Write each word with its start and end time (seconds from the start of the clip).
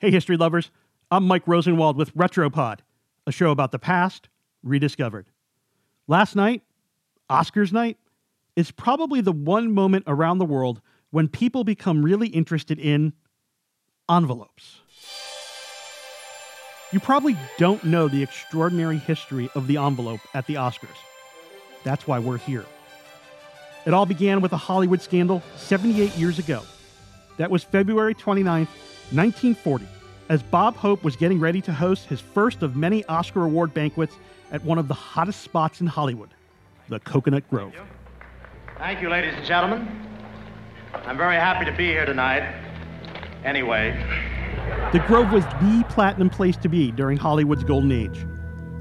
Hey, 0.00 0.10
history 0.10 0.38
lovers. 0.38 0.70
I'm 1.10 1.26
Mike 1.26 1.46
Rosenwald 1.46 1.98
with 1.98 2.14
Retropod, 2.14 2.78
a 3.26 3.32
show 3.32 3.50
about 3.50 3.70
the 3.70 3.78
past 3.78 4.30
rediscovered. 4.62 5.26
Last 6.08 6.34
night, 6.34 6.62
Oscars 7.28 7.70
night, 7.70 7.98
is 8.56 8.70
probably 8.70 9.20
the 9.20 9.30
one 9.30 9.74
moment 9.74 10.04
around 10.06 10.38
the 10.38 10.46
world 10.46 10.80
when 11.10 11.28
people 11.28 11.64
become 11.64 12.02
really 12.02 12.28
interested 12.28 12.78
in 12.78 13.12
envelopes. 14.08 14.78
You 16.92 17.00
probably 17.00 17.36
don't 17.58 17.84
know 17.84 18.08
the 18.08 18.22
extraordinary 18.22 18.96
history 18.96 19.50
of 19.54 19.66
the 19.66 19.76
envelope 19.76 20.20
at 20.32 20.46
the 20.46 20.54
Oscars. 20.54 20.96
That's 21.84 22.06
why 22.06 22.20
we're 22.20 22.38
here. 22.38 22.64
It 23.84 23.92
all 23.92 24.06
began 24.06 24.40
with 24.40 24.54
a 24.54 24.56
Hollywood 24.56 25.02
scandal 25.02 25.42
78 25.56 26.16
years 26.16 26.38
ago. 26.38 26.62
That 27.36 27.50
was 27.50 27.62
February 27.62 28.14
29th, 28.14 28.68
1940, 29.12 29.86
as 30.28 30.42
Bob 30.42 30.76
Hope 30.76 31.02
was 31.02 31.16
getting 31.16 31.40
ready 31.40 31.60
to 31.62 31.72
host 31.72 32.06
his 32.06 32.20
first 32.20 32.62
of 32.62 32.76
many 32.76 33.04
Oscar 33.06 33.44
award 33.44 33.74
banquets 33.74 34.14
at 34.52 34.64
one 34.64 34.78
of 34.78 34.86
the 34.86 34.94
hottest 34.94 35.42
spots 35.42 35.80
in 35.80 35.86
Hollywood, 35.88 36.30
the 36.88 37.00
Coconut 37.00 37.48
Grove. 37.50 37.74
Thank 38.78 39.02
you, 39.02 39.08
ladies 39.10 39.34
and 39.34 39.44
gentlemen. 39.44 39.88
I'm 40.94 41.16
very 41.16 41.36
happy 41.36 41.64
to 41.64 41.76
be 41.76 41.86
here 41.86 42.06
tonight. 42.06 42.42
Anyway, 43.44 43.92
The 44.92 45.00
Grove 45.06 45.32
was 45.32 45.44
the 45.44 45.84
platinum 45.88 46.30
place 46.30 46.56
to 46.58 46.68
be 46.68 46.92
during 46.92 47.16
Hollywood's 47.16 47.64
golden 47.64 47.90
age. 47.90 48.26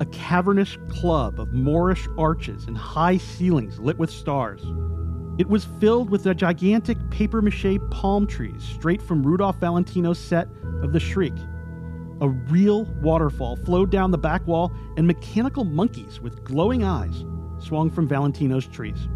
A 0.00 0.06
cavernous 0.06 0.76
club 0.88 1.38
of 1.40 1.52
Moorish 1.52 2.08
arches 2.18 2.66
and 2.66 2.76
high 2.76 3.16
ceilings 3.16 3.78
lit 3.78 3.98
with 3.98 4.10
stars. 4.10 4.62
It 5.40 5.48
was 5.48 5.64
filled 5.64 6.10
with 6.10 6.24
the 6.24 6.34
gigantic 6.34 6.98
paper 7.08 7.40
mache 7.40 7.78
palm 7.90 8.26
trees 8.26 8.62
straight 8.62 9.00
from 9.00 9.22
Rudolph 9.22 9.56
Valentino's 9.56 10.18
set 10.18 10.48
of 10.82 10.92
The 10.92 11.00
Sheik. 11.00 11.32
A 12.20 12.28
real 12.28 12.84
waterfall 13.00 13.56
flowed 13.56 13.90
down 13.90 14.10
the 14.10 14.18
back 14.18 14.46
wall, 14.46 14.70
and 14.98 15.06
mechanical 15.06 15.64
monkeys 15.64 16.20
with 16.20 16.44
glowing 16.44 16.84
eyes 16.84 17.24
swung 17.58 17.88
from 17.88 18.06
Valentino's 18.06 18.66
trees. 18.66 19.08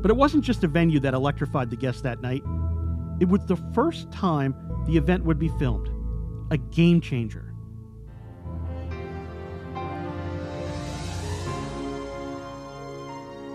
But 0.00 0.10
it 0.10 0.16
wasn't 0.16 0.42
just 0.42 0.64
a 0.64 0.66
venue 0.66 0.98
that 0.98 1.14
electrified 1.14 1.70
the 1.70 1.76
guests 1.76 2.02
that 2.02 2.20
night. 2.20 2.42
It 3.20 3.28
was 3.28 3.46
the 3.46 3.62
first 3.72 4.10
time 4.10 4.56
the 4.88 4.96
event 4.96 5.22
would 5.22 5.38
be 5.38 5.50
filmed. 5.50 5.88
A 6.50 6.58
game 6.58 7.00
changer. 7.00 7.51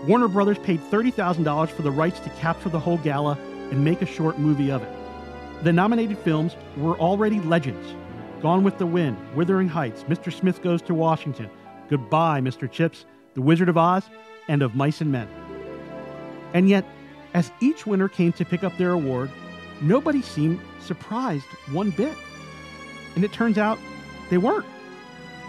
Warner 0.08 0.28
Brothers 0.28 0.58
paid 0.58 0.80
$30,000 0.80 1.68
for 1.68 1.82
the 1.82 1.90
rights 1.90 2.18
to 2.20 2.30
capture 2.30 2.70
the 2.70 2.80
whole 2.80 2.96
gala 2.96 3.38
and 3.70 3.84
make 3.84 4.00
a 4.00 4.06
short 4.06 4.38
movie 4.38 4.72
of 4.72 4.82
it. 4.82 4.88
The 5.64 5.72
nominated 5.72 6.16
films 6.20 6.56
were 6.78 6.98
already 6.98 7.40
legends 7.40 7.94
Gone 8.40 8.64
with 8.64 8.78
the 8.78 8.86
Wind, 8.86 9.18
Wuthering 9.34 9.68
Heights, 9.68 10.04
Mr. 10.04 10.32
Smith 10.32 10.62
Goes 10.62 10.80
to 10.82 10.94
Washington, 10.94 11.50
Goodbye, 11.90 12.40
Mr. 12.40 12.70
Chips, 12.70 13.04
The 13.34 13.42
Wizard 13.42 13.68
of 13.68 13.76
Oz, 13.76 14.04
and 14.48 14.62
Of 14.62 14.74
Mice 14.74 15.02
and 15.02 15.12
Men. 15.12 15.28
And 16.54 16.70
yet, 16.70 16.86
as 17.34 17.50
each 17.60 17.84
winner 17.84 18.08
came 18.08 18.32
to 18.34 18.46
pick 18.46 18.64
up 18.64 18.78
their 18.78 18.92
award, 18.92 19.30
nobody 19.82 20.22
seemed 20.22 20.60
surprised 20.80 21.44
one 21.72 21.90
bit. 21.90 22.16
And 23.14 23.24
it 23.24 23.32
turns 23.32 23.58
out 23.58 23.78
they 24.30 24.38
weren't. 24.38 24.66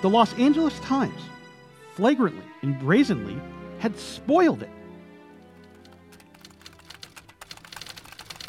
The 0.02 0.10
Los 0.10 0.34
Angeles 0.34 0.78
Times, 0.80 1.22
flagrantly 1.94 2.44
and 2.62 2.78
brazenly, 2.80 3.40
had 3.80 3.98
spoiled 3.98 4.64
it. 4.64 4.70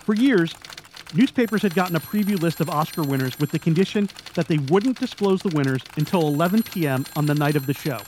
For 0.04 0.14
years, 0.14 0.54
newspapers 1.14 1.62
had 1.62 1.74
gotten 1.74 1.96
a 1.96 2.00
preview 2.00 2.40
list 2.40 2.60
of 2.60 2.68
Oscar 2.68 3.02
winners 3.02 3.38
with 3.38 3.50
the 3.50 3.58
condition 3.58 4.08
that 4.34 4.48
they 4.48 4.58
wouldn't 4.58 4.98
disclose 4.98 5.42
the 5.42 5.54
winners 5.54 5.82
until 5.96 6.22
11 6.22 6.64
p.m. 6.64 7.04
on 7.16 7.26
the 7.26 7.34
night 7.34 7.56
of 7.56 7.66
the 7.66 7.74
show. 7.74 7.98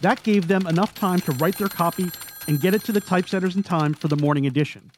That 0.00 0.22
gave 0.22 0.48
them 0.48 0.66
enough 0.66 0.94
time 0.94 1.20
to 1.20 1.32
write 1.32 1.58
their 1.58 1.68
copy 1.68 2.10
and 2.48 2.60
get 2.60 2.74
it 2.74 2.84
to 2.84 2.92
the 2.92 3.00
typesetters 3.00 3.56
in 3.56 3.62
time 3.62 3.94
for 3.94 4.08
the 4.08 4.16
morning 4.16 4.46
edition. 4.46 4.90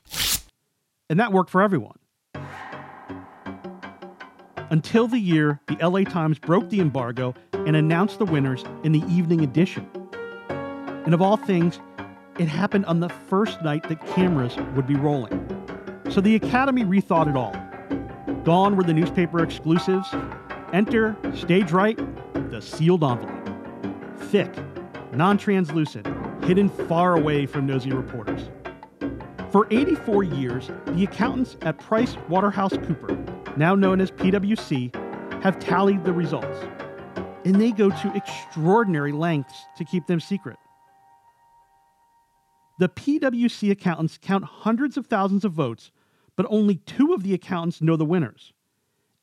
And 1.09 1.19
that 1.19 1.33
worked 1.33 1.51
for 1.51 1.62
everyone. 1.62 1.99
Until 4.71 5.09
the 5.09 5.19
year 5.19 5.61
the 5.67 5.77
LA 5.77 6.05
Times 6.05 6.39
broke 6.39 6.69
the 6.69 6.81
embargo 6.81 7.34
and 7.53 7.75
announced 7.75 8.19
the 8.19 8.27
winners 8.27 8.65
in 8.84 8.93
the 8.93 9.03
evening 9.09 9.43
edition. 9.43 9.89
And 11.09 11.15
of 11.15 11.23
all 11.23 11.39
things, 11.39 11.81
it 12.39 12.49
happened 12.49 12.85
on 12.85 13.01
the 13.01 13.09
first 13.09 13.63
night 13.63 13.89
that 13.89 14.07
cameras 14.09 14.55
would 14.77 14.87
be 14.87 14.95
rolling. 14.95 15.33
So 16.11 16.21
the 16.21 16.35
Academy 16.37 16.85
rethought 16.85 17.31
it 17.31 17.35
all. 17.35 17.57
Gone 18.45 18.77
were 18.77 18.83
the 18.83 18.93
newspaper 18.93 19.43
exclusives. 19.43 20.07
Enter, 20.75 21.17
stage 21.35 21.73
right, 21.73 21.97
the 22.51 22.61
sealed 22.61 23.03
envelope. 23.03 23.49
Thick, 24.19 24.55
non 25.15 25.39
translucent, 25.39 26.07
hidden 26.45 26.69
far 26.69 27.17
away 27.17 27.47
from 27.47 27.65
nosy 27.65 27.91
reporters. 27.91 28.51
For 29.51 29.67
84 29.71 30.25
years, 30.25 30.71
the 30.89 31.05
accountants 31.05 31.57
at 31.63 31.79
Price 31.79 32.19
Waterhouse 32.29 32.77
Cooper, 32.87 33.17
now 33.57 33.75
known 33.75 34.03
as 34.03 34.11
PwC, 34.11 34.95
have 35.43 35.59
tallied 35.59 36.05
the 36.05 36.13
results. 36.13 36.69
And 37.47 37.59
they 37.59 37.71
go 37.71 37.89
to 37.89 38.13
extraordinary 38.15 39.13
lengths 39.13 39.65
to 39.79 39.87
keep 39.87 40.07
them 40.07 40.21
secret. 40.21 40.59
The 42.78 42.89
PwC 42.89 43.72
accountants 43.72 44.19
count 44.22 44.44
hundreds 44.44 44.97
of 44.97 45.09
thousands 45.09 45.44
of 45.44 45.53
votes, 45.53 45.91
but 46.37 46.47
only 46.49 46.77
two 46.77 47.12
of 47.12 47.25
the 47.25 47.34
accountants 47.34 47.83
know 47.83 47.97
the 47.97 48.05
winners. 48.05 48.53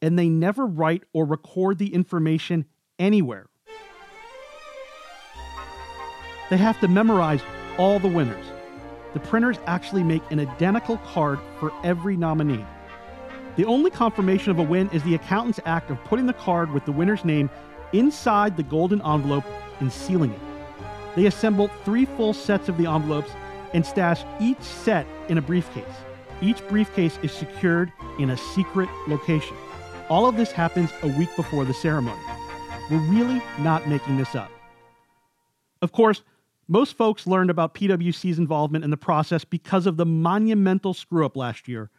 And 0.01 0.19
they 0.19 0.27
never 0.27 0.65
write 0.65 1.03
or 1.13 1.25
record 1.25 1.77
the 1.77 1.93
information 1.93 2.65
anywhere. 2.99 3.47
They 6.49 6.57
have 6.57 6.79
to 6.81 6.89
memorize 6.89 7.41
all 7.77 7.97
the 7.97 8.09
winners. 8.09 8.45
The 9.13 9.21
printers 9.21 9.57
actually 9.65 10.03
make 10.03 10.29
an 10.31 10.41
identical 10.41 10.97
card 10.97 11.39
for 11.61 11.71
every 11.81 12.17
nominee. 12.17 12.65
The 13.55 13.65
only 13.65 13.89
confirmation 13.89 14.51
of 14.51 14.59
a 14.59 14.63
win 14.63 14.89
is 14.89 15.01
the 15.03 15.15
accountant's 15.15 15.61
act 15.65 15.89
of 15.89 16.03
putting 16.03 16.25
the 16.25 16.33
card 16.33 16.73
with 16.73 16.83
the 16.83 16.91
winner's 16.91 17.23
name 17.23 17.49
inside 17.93 18.57
the 18.57 18.63
golden 18.63 19.01
envelope 19.01 19.45
and 19.79 19.89
sealing 19.89 20.31
it. 20.33 20.41
They 21.15 21.27
assemble 21.27 21.69
three 21.85 22.03
full 22.03 22.33
sets 22.33 22.67
of 22.67 22.77
the 22.77 22.87
envelopes 22.87 23.31
and 23.75 23.85
stash 23.85 24.23
each 24.39 24.61
set 24.61 25.05
in 25.27 25.37
a 25.37 25.41
briefcase. 25.41 25.83
Each 26.41 26.65
briefcase 26.67 27.19
is 27.21 27.31
secured 27.31 27.91
in 28.17 28.29
a 28.29 28.37
secret 28.37 28.89
location. 29.07 29.55
All 30.09 30.27
of 30.27 30.37
this 30.37 30.51
happens 30.51 30.89
a 31.03 31.07
week 31.07 31.29
before 31.35 31.65
the 31.65 31.73
ceremony. 31.73 32.21
We're 32.89 32.99
really 32.99 33.41
not 33.59 33.87
making 33.87 34.17
this 34.17 34.33
up. 34.33 34.49
Of 35.81 35.91
course, 35.91 36.23
most 36.67 36.95
folks 36.95 37.27
learned 37.27 37.49
about 37.49 37.75
PwC's 37.75 38.39
involvement 38.39 38.85
in 38.85 38.91
the 38.91 38.97
process 38.97 39.43
because 39.43 39.85
of 39.85 39.97
the 39.97 40.05
monumental 40.05 40.93
screw 40.93 41.25
up 41.25 41.35
last 41.35 41.67
year 41.67 41.91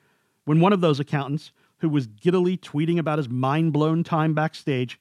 when 0.44 0.60
one 0.60 0.72
of 0.72 0.80
those 0.80 0.98
accountants, 0.98 1.52
who 1.80 1.88
was 1.90 2.06
giddily 2.06 2.56
tweeting 2.56 2.98
about 2.98 3.18
his 3.18 3.28
mind 3.28 3.72
blown 3.72 4.02
time 4.02 4.32
backstage, 4.32 4.98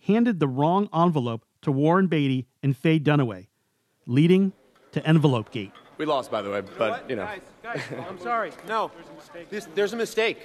handed 0.00 0.40
the 0.40 0.48
wrong 0.48 0.88
envelope 0.92 1.44
to 1.62 1.70
Warren 1.70 2.08
Beatty 2.08 2.46
and 2.62 2.76
Faye 2.76 2.98
Dunaway, 2.98 3.46
leading 4.06 4.52
to 4.92 5.06
Envelope 5.06 5.52
Gate. 5.52 5.72
We 5.98 6.06
lost, 6.06 6.30
by 6.30 6.42
the 6.42 6.50
way, 6.50 6.62
but 6.78 7.10
you 7.10 7.16
know. 7.16 7.24
Guys, 7.24 7.40
guys, 7.62 7.82
I'm 8.08 8.18
sorry. 8.20 8.52
No, 8.66 8.90
this, 9.50 9.66
there's 9.74 9.92
a 9.92 9.96
mistake. 9.96 10.38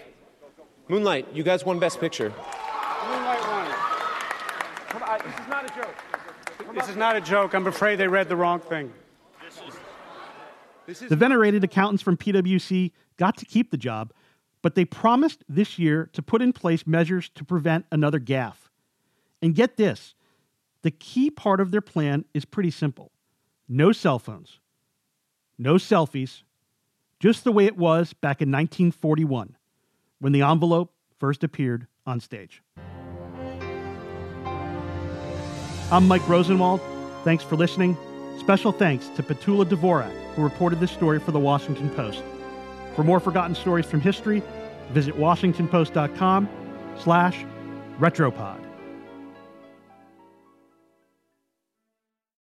Moonlight, 0.90 1.28
you 1.34 1.44
guys 1.44 1.64
won 1.64 1.80
Best 1.80 2.00
Picture. 2.00 2.30
Moonlight 2.30 3.48
won. 3.48 3.68
Come 4.90 5.04
on, 5.04 5.20
this 5.26 5.40
is 5.40 5.48
not 5.48 5.66
a 5.66 5.76
joke. 5.76 5.96
This 6.74 6.90
is 6.90 6.96
not 6.96 7.16
a 7.16 7.22
joke. 7.22 7.54
I'm 7.54 7.68
afraid 7.68 7.98
they 7.98 8.08
read 8.08 8.30
the 8.30 8.36
wrong 8.36 8.60
thing. 8.60 8.92
The 10.86 11.16
venerated 11.16 11.64
accountants 11.64 12.04
from 12.04 12.18
PwC 12.18 12.92
got 13.18 13.38
to 13.38 13.46
keep 13.46 13.72
the 13.72 13.78
job, 13.78 14.12
but 14.62 14.76
they 14.76 14.86
promised 14.86 15.44
this 15.48 15.80
year 15.80 16.10
to 16.14 16.22
put 16.22 16.42
in 16.42 16.52
place 16.52 16.86
measures 16.86 17.30
to 17.36 17.46
prevent 17.46 17.86
another 17.92 18.20
gaffe. 18.20 18.70
And 19.42 19.56
get 19.56 19.78
this 19.78 20.16
the 20.82 20.92
key 20.92 21.30
part 21.30 21.62
of 21.62 21.72
their 21.72 21.82
plan 21.82 22.26
is 22.34 22.44
pretty 22.44 22.72
simple 22.72 23.12
no 23.70 23.92
cell 23.92 24.20
phones, 24.20 24.60
no 25.58 25.76
selfies, 25.76 26.44
just 27.20 27.44
the 27.44 27.52
way 27.52 27.66
it 27.66 27.78
was 27.78 28.14
back 28.14 28.42
in 28.42 28.52
1941 28.52 29.58
when 30.20 30.32
the 30.32 30.42
envelope 30.42 30.94
first 31.20 31.44
appeared 31.44 31.88
on 32.06 32.20
stage. 32.20 32.62
I'm 35.92 36.08
Mike 36.08 36.28
Rosenwald. 36.28 36.82
Thanks 37.24 37.44
for 37.44 37.56
listening. 37.56 37.98
Special 38.40 38.72
thanks 38.72 39.08
to 39.10 39.24
Petula 39.24 39.66
Dvorak, 39.66 40.12
who 40.34 40.44
reported 40.44 40.80
this 40.80 40.92
story 40.92 41.20
for 41.20 41.32
the 41.32 41.40
Washington 41.40 41.90
Post. 41.92 42.24
For 42.96 43.04
more 43.04 43.20
forgotten 43.20 43.56
stories 43.56 43.86
from 43.86 44.02
history, 44.02 44.42
visit 44.90 45.16
washingtonpost.com 45.16 46.50
slash 46.98 47.46
retropod. 48.00 48.63